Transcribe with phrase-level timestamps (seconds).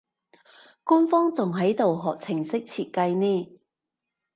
[0.83, 3.59] 官方仲喺度學程式設計呢